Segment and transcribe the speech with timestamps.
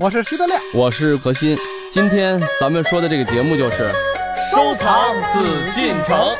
[0.00, 1.58] 我是徐德亮，我是何鑫。
[1.92, 3.92] 今天咱们说的这个节目就是
[4.50, 6.34] 收藏紫禁城。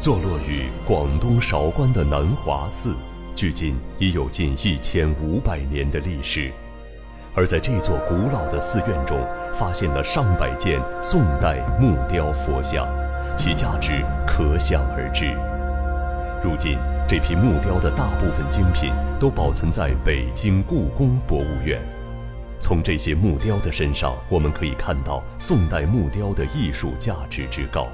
[0.00, 2.94] 坐落于广东韶关的南华寺，
[3.36, 6.50] 距今已有近一千五百年的历史。
[7.38, 9.16] 而在这座古老的寺院中，
[9.56, 12.84] 发现了上百件宋代木雕佛像，
[13.36, 15.26] 其价值可想而知。
[16.42, 21.80] 如今，这批木雕的大部分精品都保存在北京故宫博物院。
[22.58, 27.86] 从这些木雕的身上，我们可以看到宋代木雕的艺术价值之高。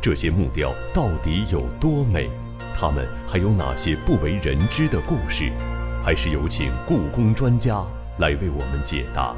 [0.00, 2.28] 这些木雕到底有多美？
[2.76, 5.52] 它们还有哪些不为人知的故事？
[6.04, 7.84] 还是有请故宫专家
[8.18, 9.32] 来为我们解答。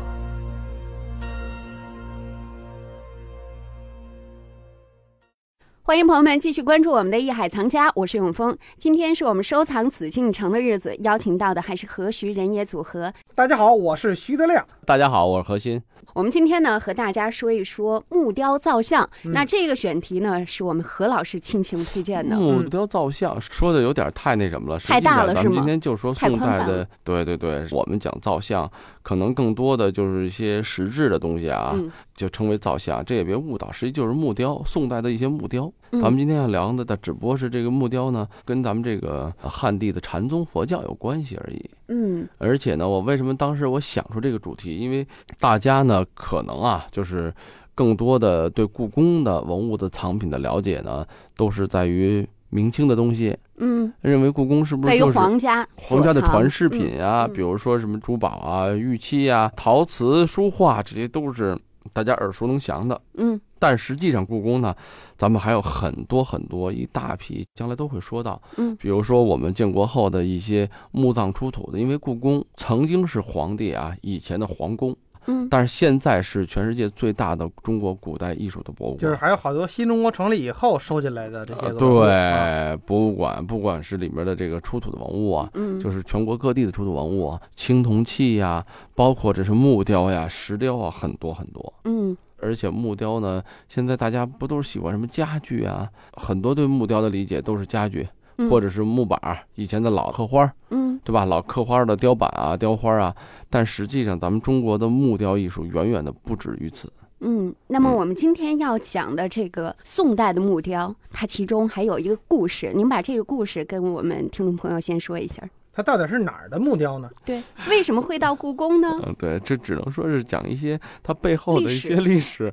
[5.83, 8.57] 欢迎朋友们继续关注我们的《艺海藏家》，我是永峰。
[8.79, 13.13] 今天是我们收藏紫禁城的日子，邀请到的还是何徐人也组合。
[13.35, 14.67] 大家好，我是徐德亮。
[14.91, 15.81] 大家好，我是何鑫。
[16.15, 19.09] 我们今天呢，和大家说一说木雕造像。
[19.23, 22.35] 那这个选题呢，是我们何老师亲情推荐的。
[22.35, 25.43] 木雕造像说的有点太那什么了，太大了，是吗？
[25.45, 28.69] 咱们今天就说宋代的，对对对，我们讲造像，
[29.03, 31.73] 可能更多的就是一些实质的东西啊，
[32.17, 33.05] 就称为造像。
[33.05, 35.73] 这也别误导，实际就是木雕，宋代的一些木雕。
[35.93, 41.71] 咱们今天要聊的，它只不过是这个木雕呢，跟咱们这个汉地的禅宗佛教有关系而已。
[41.89, 44.77] 嗯，而且呢，我为什么当时我想出这个主题？
[44.77, 45.05] 因为
[45.41, 47.35] 大家呢，可能啊，就是
[47.75, 51.05] 更多的对故宫的文物的藏品的了解呢，
[51.37, 53.37] 都是在于明清的东西。
[53.57, 57.27] 嗯，认为故宫是不是就是皇家皇家的传世品啊？
[57.27, 61.59] 比如说什么珠宝啊、玉器啊、陶瓷、书画，这些都是
[61.93, 63.01] 大家耳熟能详的。
[63.17, 63.41] 嗯。
[63.61, 64.75] 但实际上，故宫呢，
[65.17, 68.41] 咱们还有很多很多一大批，将来都会说到。
[68.57, 74.97] 嗯，比如说我们建国后的一些墓葬出土的，因为故宫曾经是皇帝啊以前的皇宫。
[75.27, 88.65] 嗯，但是现在是全世界最大的中国古代艺术的博物馆，就是还有好多新中国成立以后收进来的这些对博物馆，不管是里面的这个出土的文物啊，嗯，就是全国各地的出土文物啊，青铜器呀，
[88.95, 91.73] 包括这是木雕呀、石雕啊，很多很多。
[91.85, 92.17] 嗯。
[92.43, 95.87] 而且木雕呢，现在大家不都是喜欢什么家具啊？
[96.15, 98.09] 很多对木雕的理解都是家具，
[98.49, 99.21] 或者是木板，
[99.55, 101.25] 以前的老刻花，嗯，对吧？
[101.25, 103.15] 老刻花的雕板啊、雕花啊。
[103.49, 106.93] 但实际上，咱们中国的木雕艺术远远的不止于此。
[107.23, 115.43] 嗯，那么我们今天要讲的这个宋代的木雕，它其中还有一个故事，您把这个故事跟我们听众朋友先说一下。
[115.73, 117.09] 它到底是哪儿的木雕呢？
[117.25, 118.89] 对，为什么会到故宫呢？
[119.05, 122.53] 嗯，对，这只能说是讲一些它背后的一些历史。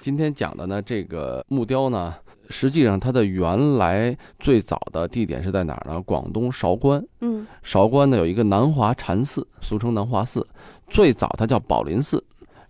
[0.00, 2.14] 今天讲的呢，这个木雕呢，
[2.48, 6.00] 实际上它的原来最早的地点是在哪儿呢？
[6.02, 7.04] 广东韶关。
[7.20, 10.46] 嗯，韶关呢有一个南华禅寺，俗称南华寺，
[10.88, 12.22] 最早它叫宝林寺。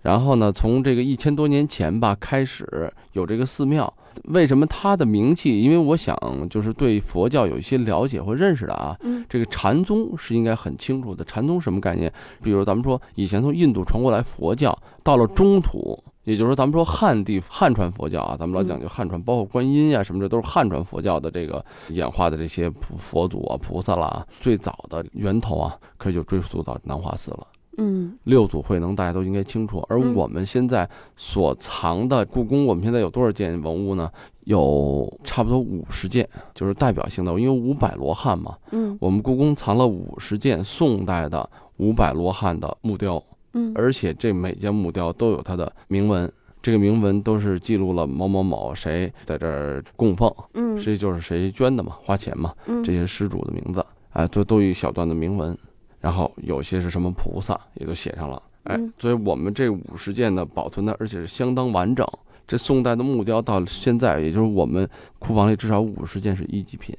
[0.03, 3.93] 然后呢，从这个一千多年前吧开始有这个寺庙。
[4.25, 5.61] 为什么它的名气？
[5.61, 6.17] 因为我想，
[6.51, 8.97] 就是对佛教有一些了解或认识的啊。
[9.03, 11.25] 嗯，这个禅宗是应该很清楚的。
[11.25, 12.13] 禅宗什么概念？
[12.43, 24.27] 比如咱们说，以前从印度传过来佛教，到了中土，也就是说，咱们说汉地汉传佛教啊，咱们老讲究汉传，包括观音呀什么的，都是汉传佛教的这个演化的这些佛祖啊、菩萨啦。
[24.39, 27.47] 最早的源头啊，可以就追溯到南华寺了。
[27.79, 30.87] 嗯，六祖慧能大家都应该清楚，而我们现在
[31.17, 34.11] 所藏的故宫，我们现在有多少件文物呢？
[34.45, 38.55] 有差不多五十件，就是代表性的，因为五百罗汉嘛。
[38.73, 43.23] 嗯，我们故宫藏了五十件宋代的五百罗汉的木雕。
[43.53, 46.31] 嗯，而且这每件木雕都有它的铭文，
[46.63, 55.57] 这个铭文都是记录了某某某谁在这儿供奉，嗯，谁就是谁捐的嘛，花钱嘛，嗯，这些施主的名字，哎，都都有一小段的铭文。
[56.01, 62.07] 然后有些是什么菩萨也都写上了，哎，所以我们这五十件呢保存的而且是相当完整。
[62.47, 64.89] 这宋代的木雕到现在，也就是我们
[65.19, 66.97] 库房里至少五十件是一级品，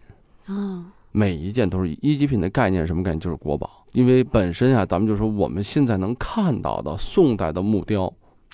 [0.47, 3.19] 啊，每一件都是一级品的概念，什么概念？
[3.21, 3.78] 就是国宝。
[3.91, 8.11] 因为本身啊，咱们就说我们现在能看到的宋代的木雕，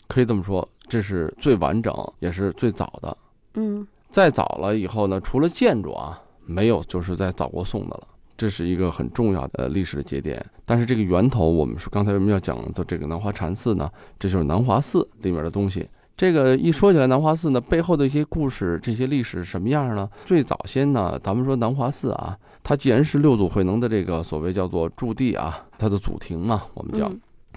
[0.08, 3.18] 可以这么说，这是最完整也是最早的。
[3.56, 8.08] 嗯，再早了以后呢，除了建筑啊，没有就是在早过宋的了。
[8.38, 13.90] 这是一个很重要的历史的节点，但是这个源头，我们说刚才为什么要讲的这个南华禅寺呢？
[14.20, 15.88] 这就是南华寺里面的东西。
[16.18, 20.10] 这个一说起来，南华寺呢背后的一些故事，这些历史什么样呢？
[20.26, 22.38] 最早先呢，咱们说南华寺啊，
[22.68, 27.12] 它既然是六祖慧能的这个所谓叫做驻地啊，它的祖庭嘛，我们叫，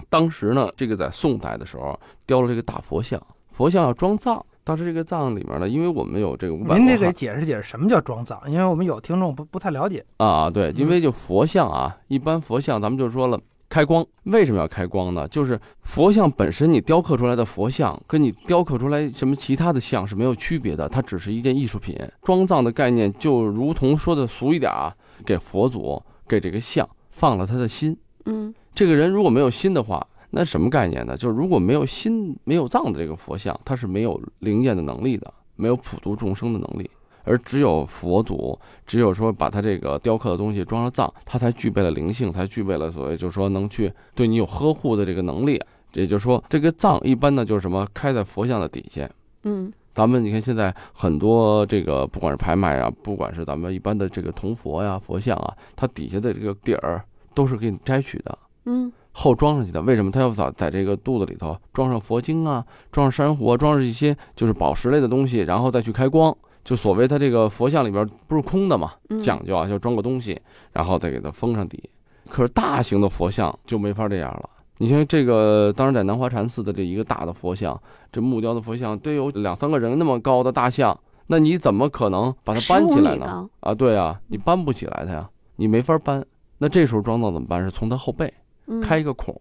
[0.07, 3.19] 当时呢，这个在宋代的时候雕了这个大佛像，
[3.51, 4.45] 佛像要装藏。
[4.63, 10.05] 当时这个藏里面呢，因为我们有这个五百您得给解释解释什么叫装藏，因为我们有听众不不太了解。
[10.17, 15.27] 啊，对，因为就佛像啊，一般佛像咱们就说了开光，为什么要开光呢？
[15.27, 21.95] 就是佛像本身你雕刻出来的佛像，跟你雕刻出来什么其他的像是没有区别的，它只是一件艺术品。
[22.23, 24.91] 装藏的概念就如同说的俗一点啊，
[25.23, 27.95] 给佛祖给这个像放了他的心。
[28.25, 31.15] 嗯这个人如果没有心的话，那什么概念呢？
[31.15, 36.89] 就是如果没有心、没有藏的这个佛像，它是没有灵验的能力的，没有普度众生的能力。
[37.23, 45.61] 而只有佛祖，只有说把他这个雕刻的东西装上藏，他才具备了灵性，才具备了所谓就是说能去对你有呵护的这个能力。
[45.93, 49.09] 也就是说，这个藏一般呢就是什么开在佛像的底下。
[49.43, 58.37] 嗯咱们你看现在很多这个不管是拍卖啊，不管是咱们一般的这个铜佛呀、佛像啊，它底下的这个底儿都是给你摘取的。
[58.65, 59.81] 嗯后装上去的。
[59.81, 66.37] 为什么他要在在这个肚子里头装上佛经啊，装上珊瑚啊，装上一些就是宝石类的东西，然后再去开光？
[66.69, 70.39] 就所谓它这个佛像里边不是空的嘛，嗯，讲究啊，就装个东西，
[70.71, 71.89] 然后再给它封上底。
[72.29, 74.47] 可是大型的佛像就没法这样了。
[74.77, 77.75] 你像这个，当时在南华禅寺的这一个大的佛像，
[78.11, 80.95] 这木雕的佛像得有两三个人那么高的大像，
[81.25, 83.49] 那你怎么可能把它搬起来呢？
[83.61, 86.23] 啊，对啊，你搬不起来它呀，你没法搬。
[86.59, 87.63] 那这时候装造怎么办？
[87.63, 88.31] 是从它后背
[88.67, 89.35] 嗯开一个孔，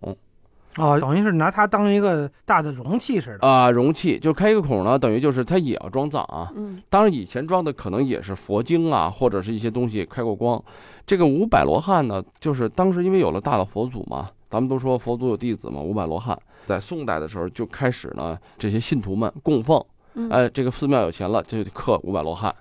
[0.79, 3.47] 哦，等于是拿它当一个大的容器似的。
[3.47, 6.53] 啊，容器就开一个孔呢，等于就是它也要装藏啊。
[6.55, 10.63] 嗯当然，以前装的可能也是佛经啊，或者是一些东西开过光。
[11.07, 19.83] 这个五百罗汉呢，就是当时因为有了大的佛祖嘛，咱们都说佛祖有弟子嘛，五百罗汉在宋代的时候就开始呢，这些信徒们供奉，
[20.15, 22.55] 嗯哎，这个寺庙有钱了就得刻五百罗汉。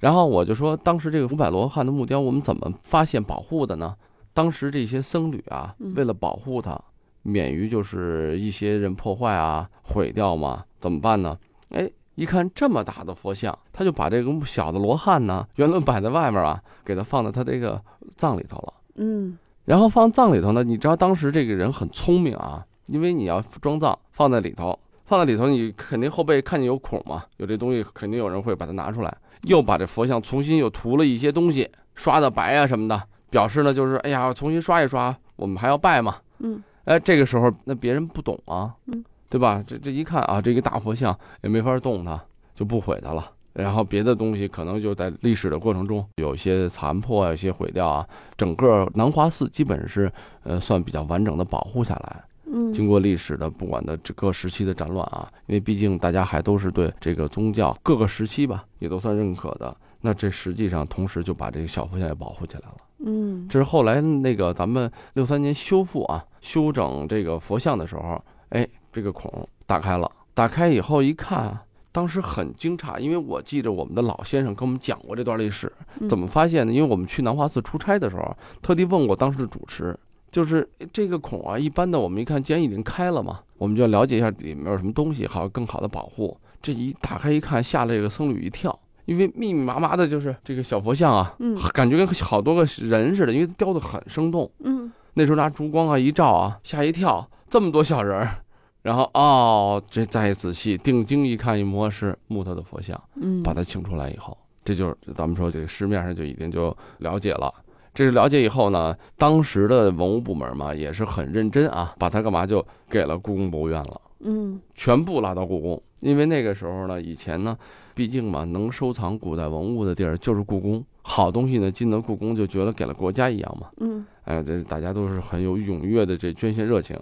[0.00, 3.94] 然后我就说，当时这个五百罗汉的木雕，我们怎么发现保护的呢？
[4.34, 6.80] 当时这些僧侣啊嗯，为了保护它，
[7.22, 11.38] 免于就是一些人破坏啊、毁掉嘛，怎么办呢？
[11.70, 17.80] 哎，一看这么大的佛像，他就把这个小的罗汉呢，原来摆在外面啊，给他放在他这个
[18.16, 18.74] 葬里头了。
[18.96, 36.16] 嗯然后放葬里头呢，你知道当时这个人很聪明啊，因为你要装葬放在里头，放在里头，你肯定后背看见有孔嘛，有这东西，肯定有人会把它拿出来，又把这佛像重新又涂了一些东西，刷的白啊什么的，表示呢就是哎呀，重新刷一刷，我们还要拜嘛。
[36.40, 39.62] 嗯哎，这个时候那别人不懂啊，嗯，对吧？
[39.66, 42.22] 这这一看啊，这个大佛像也没法动它，
[42.54, 43.30] 就不毁它了。
[43.52, 48.06] 然后别的东西可能就在历史的过程中有些残破啊，有些毁掉啊。
[48.36, 50.10] 整个南华寺基本是
[50.42, 52.24] 呃算比较完整的保护下来。
[52.46, 59.74] 嗯，经过历史的不管的这各时期的战乱啊，因为毕竟大家还都是对这个宗教各个时期吧，也都算认可的。
[60.00, 62.76] 那这实际上同时就把这个小佛像也保护起来了。
[63.04, 76.72] 嗯这是后来那个咱们六三年修复啊，修整这个佛像的时候，哎，这个孔打开了，打开以后一看啊，当时很惊诧，因为我记着我们的老先生跟我们讲过这段历史，嗯怎么发现呢？
[76.72, 79.98] 因为我们去南华寺出差的时候，特地问过当时的主持，
[80.30, 86.36] 就是这个孔啊，一般的我们一看，既然已经开了嘛，我们就要了解一下里面有什么东西，好更好的保护。
[86.62, 88.78] 这一打开一看，吓了这个僧侣一跳。
[89.04, 94.50] 因为密密麻麻的，就是这个小佛像啊，嗯感觉跟好多个人似的，因为雕的很生动。
[94.64, 98.36] 嗯那时候拿烛光啊一照啊，吓一跳，这么多小人儿。
[98.82, 107.52] 然后哦，这再仔细定睛一看一摸是木头的佛像，嗯，把它请出来以后，这就是咱们说这个市面上就已经就了解了。
[107.94, 114.00] 这是了解以后呢，当时的文物部门嘛也是很认真啊，把它干嘛就给了故宫博物院了。
[114.22, 117.56] 嗯全部拉到故宫，因为那个时候呢，以前呢，
[117.94, 126.98] 毕竟嘛，能收藏古代文物的地儿就是故宫，好东西呢进了故宫就觉得给了国家一样嘛，嗯哎，这大家都是很有踊跃的这捐献热情。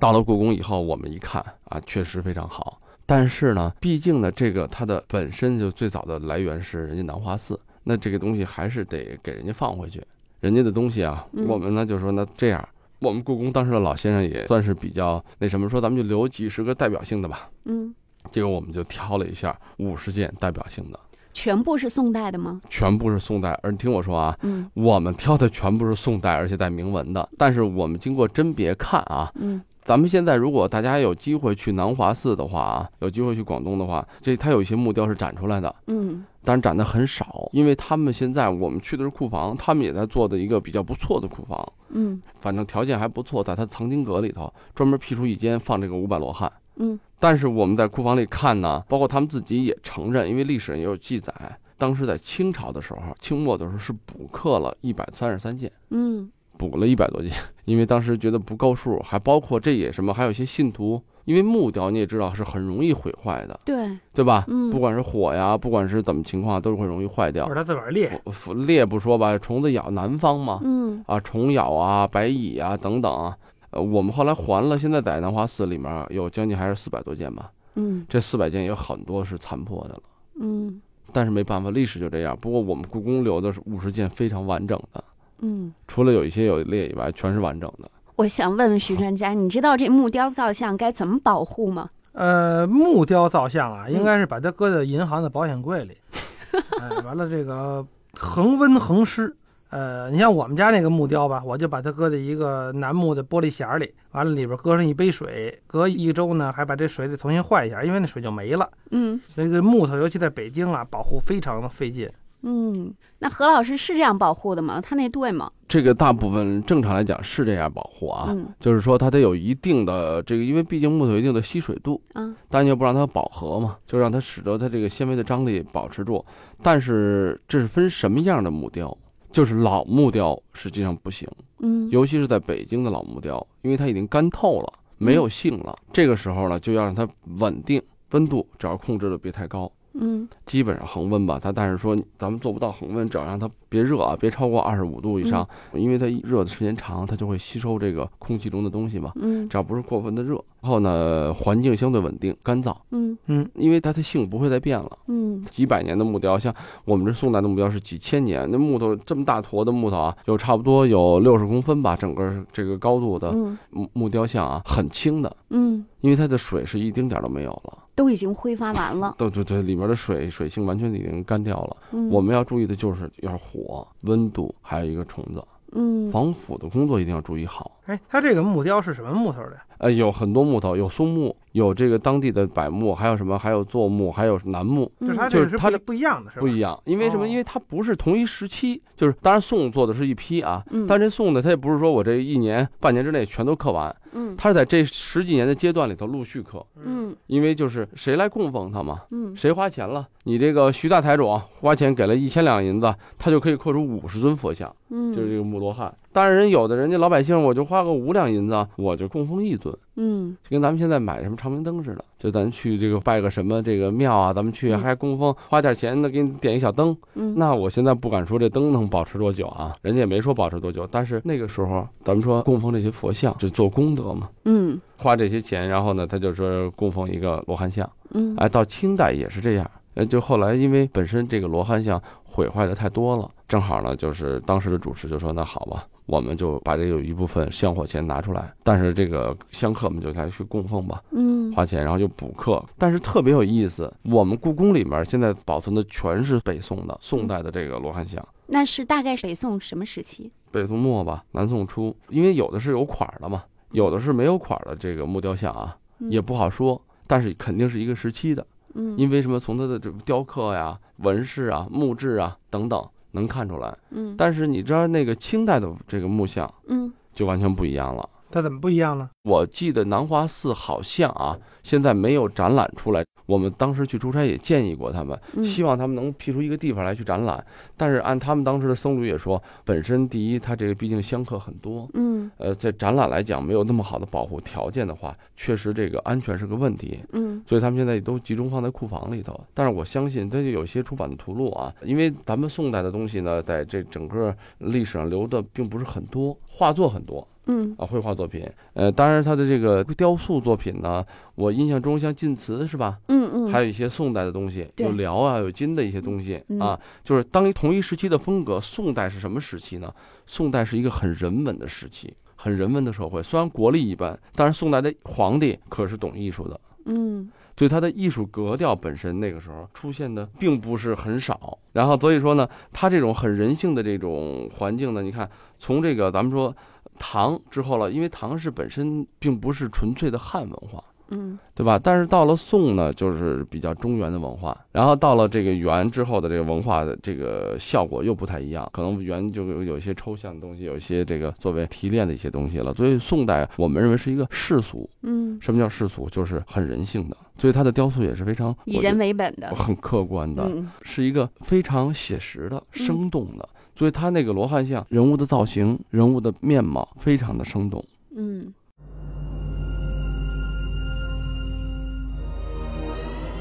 [0.00, 2.80] 到了故宫以后，我们一看啊，确实非常好。
[3.06, 10.02] 但是呢，毕竟呢，这个它的本身就最早的来源是人家南华寺，那这个东西还是得给人家放回去。
[10.40, 12.68] 人家的东西啊，嗯我们呢就说那这样，
[13.04, 17.48] 我们故宫当时的老先生也算是比较那什么，说咱们就留几十个代表性的吧。
[17.66, 17.94] 嗯，
[18.32, 20.98] 结果我们就挑了一下五十件代表性的，
[21.32, 22.60] 全部是宋代的吗？
[22.68, 23.58] 全部是宋代。
[23.62, 27.28] 而你听我说啊，嗯我们挑的全部是宋代，而且带铭文的。
[27.36, 36.24] 但是我们经过甄别看啊，嗯咱们现在如果大家有机会去南华寺的话啊，有机会去广东的话，这它有一些木雕是展出来的，嗯。
[36.46, 42.20] 但是展的很少，因为他们现在我们去的是库房，他们也在做的一个比较不错的库房，嗯。
[42.40, 46.50] 反正条件还不错，在它藏经阁里头专门辟出一间放这个五百罗汉。
[46.76, 46.98] 嗯。
[47.20, 51.32] 但是我们在库房里看呢，包括他们自己也承认，因为历史上也有记载，
[51.78, 57.30] 当时在清朝的时候，清末的时候是补刻了一百三十三件，嗯补了一百多件，
[57.64, 64.44] 因为当时觉得不够数，还包括这也什么，还有一些信徒，因为木雕你也知道是很容易毁坏的，对，对吧？
[64.48, 67.56] 嗯不管是火呀，不管是怎么情况，都是会容易坏掉或者。
[67.56, 73.36] 他自个儿裂，腐裂不说吧，虫子咬南方嘛，嗯啊，虫咬啊、白蚁啊等等啊。
[73.70, 80.02] 呃，我们后来还了，现在在南华寺里面有将近还是四百多件吧，嗯这四百件有很多是残破的了。
[80.40, 80.80] 嗯
[81.12, 82.36] 但是没办法，历史就这样。
[82.40, 85.02] 不过我们故宫留的是五十件非常完整的，
[85.40, 85.72] 嗯。
[85.88, 87.90] 除了有一些有裂以外，全是完整的。
[88.16, 91.88] 我想问问徐专家，你知道这木雕造像该怎么保护吗？
[92.12, 95.96] 呃，木雕造像啊，嗯应该是把它搁在银行的保险柜里，
[96.80, 99.34] 哎，完了这个恒温恒湿。
[99.70, 108.70] 呃，你像我们家那个木雕吧，我就把它搁在一个楠木的玻璃匣里，完了里边搁上一杯水，隔一周呢，还把这水得重新换一下，因为那水就没了。
[108.92, 112.08] 嗯这个木头，尤其在北京啊，保护非常的费劲。
[112.46, 114.78] 嗯，那何老师是这样保护的吗？
[114.80, 115.50] 他那对吗？
[115.66, 126.22] 这个大部分正常来讲是这样保护啊，嗯就是说它得有一定的这个，因为毕竟木头有一定的吸水度，啊但又不让它饱和嘛，就让它使得它这个纤维的张力保持住。
[126.62, 128.94] 但是这是分什么样的木雕，
[129.32, 131.26] 就是老木雕实际上不行，
[131.60, 135.74] 嗯尤其是在北京的老木雕，因为它已经干透了，没有性了。
[135.94, 137.08] 这个时候呢，就要让它
[137.38, 139.72] 稳定温度，只要控制的别太高。
[139.94, 140.28] 嗯。
[140.46, 149.12] 基本上恒温吧，它但是说咱们做不到恒温，只要让它别热啊，别超过二十五度以上，因为它热的时间长，它就会吸收这个空气中的东西嘛。
[149.16, 149.48] 嗯。
[149.48, 153.16] 只要不是过分的热，然后呢，环境相对稳定、干燥，嗯。
[153.26, 154.98] 嗯因为它的性不会再变了。
[155.06, 155.42] 嗯。
[155.50, 163.56] 几百年的木雕，像我们这宋代的木雕是几千年，那木头这么大坨的木头啊，有差不多有六十公分吧，整个这个高度的嗯。
[163.70, 167.78] 木木雕像啊，很轻的，嗯，因为它的水是一丁点儿都没有了。
[167.94, 169.14] 都已经挥发完了。
[169.18, 171.76] 对对对，里面的水水性完全已经干掉了。
[171.92, 177.73] 嗯我们要注意的就是要火、温度，还有一个虫子，嗯防腐的工作一定要注意好。
[177.86, 179.58] 哎，它这个木雕是什么木头的？
[179.78, 183.38] 呃，有很多木头，有松木，有这个当地的柏木，还有什么？
[183.38, 186.40] 还有柞木，还有楠木，就是它嗯这不就是它这不一样的，是吧？
[186.40, 186.80] 不一样。
[186.84, 187.24] 因为什么？
[187.24, 200.06] 哦因为它不是同一时期，就是当然宋做的是一批啊，嗯但这宋呢，它也不是说我这一年半年之内全都刻完，嗯它是在这十几年的阶段里头陆续刻，嗯因为就是谁来供奉它嘛，嗯谁花钱了？
[200.22, 201.28] 你这个徐大财主
[201.60, 205.92] 花钱给了一千两银子，他就可以刻出五十尊佛像，嗯，就是这个木罗汉。
[206.14, 216.96] 当然，人有的人家老百姓，我就花个五两银子，我就供奉一尊，嗯就跟咱们现在买什么长明灯似的，就咱去这个拜个什么这个庙啊，咱们去嗯还供奉，花点钱呢，给你点一小灯。
[217.14, 227.90] 嗯那我现在不敢说这灯能保持多久啊，人家也没说保持多久，但是那个时候咱们说供奉这些佛像，就做功德嘛，嗯花这些钱，然后呢，他就说供奉一个罗汉像。
[228.12, 229.68] 嗯哎，到清代也是这样。
[229.94, 242.62] 呃，就后来因为本身这个罗汉像毁坏的太多了，正好呢，就是当时的主持就说：“那好吧，我们就把这有一部分香火钱拿出来，但是这个香客们就来去供奉吧，嗯花钱，然后就补课。
[242.76, 248.26] 但是特别有意思，我们故宫里面现在保存的全是北宋的宋代的这个罗汉像。
[248.46, 250.30] 那是大概北宋什么时期？
[250.50, 253.42] 北宋末吧，南宋初，因为有的是有款儿的嘛，
[253.72, 258.46] 有的是没有款儿的这个木雕像啊，嗯也不好说，但是肯定是一个时期的。
[258.74, 259.38] 嗯因为什么？
[259.38, 262.84] 从它的这个雕刻呀、纹饰啊、木质啊等等
[263.14, 263.74] 能看出来。
[263.90, 268.08] 嗯但是你知道那个清代的这个木像嗯就完全不一样了。
[268.30, 269.08] 它怎么不一样呢？
[269.22, 273.04] 我记得南华寺好像啊，现在没有展览出来。
[273.26, 277.42] 我们当时去出差也建议过他们，嗯希望他们能辟出一个地方来去展览。
[277.74, 287.02] 但是按他们当时的僧侣也说，本身第一，它这个毕竟香客很多，嗯呃，在展览来讲没有那么好的保护条件的话，确实这个安全是个问题。
[287.14, 289.34] 嗯所以他们现在都集中放在库房里头。
[289.54, 298.48] 但是我相信，它就有些出版的图录啊，因为咱们宋代的东西呢，在这整个历史上留的并不是很多，画作很多嗯啊，绘画作品。
[298.72, 302.98] 呃，当然他的这个雕塑作品呢，我印象中像晋祠是吧？
[303.08, 308.60] 嗯嗯，还有一些宋代的东西，有辽啊，有金的一些东西嗯啊，就是当一同一时期的风格。
[308.60, 309.92] 宋代是什么时期呢？
[310.26, 313.22] 宋代是一个很人文的时期，很人文的社会。
[313.22, 316.60] 虽然国力一般，但是宋代的皇帝可是懂艺术的。
[316.86, 326.54] 嗯所以它的艺术格调本身那个时候出现的并不是很少，然后所以说呢，他这种很人性的这种环境呢，你看从这个咱们说
[326.98, 331.78] 唐之后了，因为唐是本身并不是纯粹的汉文化，嗯对吧？
[331.78, 342.72] 但是到了宋呢，就是比较中原的文化，然后到了这个元之后的这个文化的这个效果又不太一样，可能元就有有一些抽象的东西，有一些这个作为提炼的一些东西了。
[342.74, 346.08] 所以宋代我们认为是一个世俗，嗯，什么叫世俗？
[346.08, 349.54] 就是很人性的，所以它的雕塑也是非常以人为本的。
[349.54, 353.48] 很客观的，嗯是一个非常写实的、嗯生动的。
[353.76, 357.84] 所以他那个罗汉像人物的造型、人物的面貌非常的生动。
[358.16, 358.52] 嗯，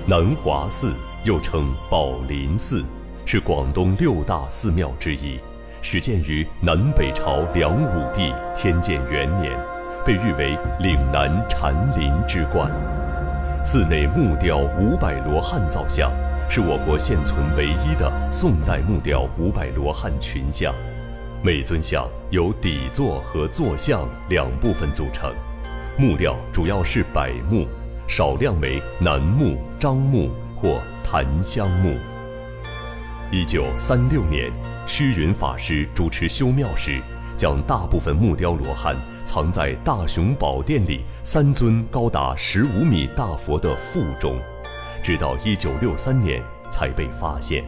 [0.08, 0.92] 南华寺
[1.24, 2.84] 又称宝林寺，
[3.25, 5.38] 是广东六大寺庙之一，
[5.82, 9.56] 始建于南北朝梁武帝天监元年，
[10.04, 12.72] 被誉为岭南禅林之冠。
[13.63, 16.12] 寺内木雕五百罗汉造像，
[16.50, 20.74] 是我国现存唯一的宋代木雕五百罗汉群像。
[21.42, 25.34] 每尊像由底座和坐像两部分组成，
[25.98, 27.68] 木料主要是柏木，
[28.08, 31.98] 少量为楠木、樟木或檀香木。
[33.32, 34.52] 一九三六年，
[34.88, 37.02] 虚云法师主持修庙时，
[37.36, 38.96] 将大部分木雕罗汉。
[39.26, 44.38] 藏在大雄宝殿里三尊高达十五米大佛的腹中，
[45.04, 46.42] 直到1963年
[46.72, 47.64] 才被发现。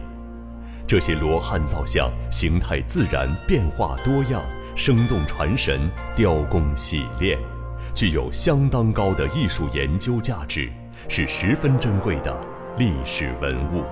[0.88, 4.42] 这些罗汉造像形态自然，变化多样，
[4.74, 7.38] 生动传神，雕工洗练，
[7.94, 10.70] 具有相当高的艺术研究价值，
[11.08, 12.34] 是十分珍贵的
[12.78, 13.84] 历史文物。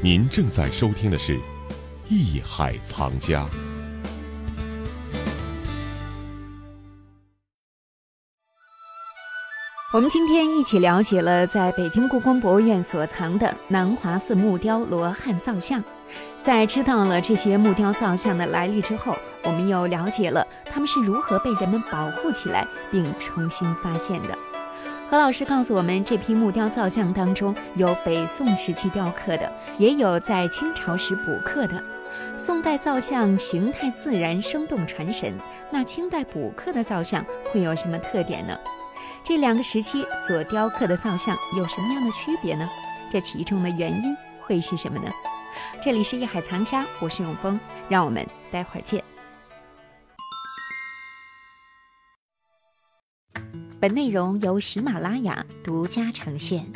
[0.00, 1.36] 您正在收听的是
[2.08, 3.44] 《艺海藏家》。
[9.92, 15.82] 我们今天一起了解了在北京故宫博物院所藏的南华寺木雕罗汉造像。
[16.40, 24.38] 在知道了这些木雕造像的来历之后，我们又了解了它们是如何被人们保护起来并重新发现的。
[25.10, 31.82] 何老师告诉我们，这批木雕造像当中有北宋时期雕刻的，也有在清朝时补刻的。
[32.36, 35.32] 宋代造像形态自然、生动传神，
[35.70, 38.54] 那清代补刻的造像会有什么特点呢？
[39.24, 42.68] 这两个时期所雕刻的造像有什么样的区别呢？
[43.10, 45.10] 这其中的原因会是什么呢？
[45.82, 49.02] 这里是艺海藏家，我是永峰，让我们待会儿见。
[53.80, 56.66] 本内容由喜马拉雅独家呈现。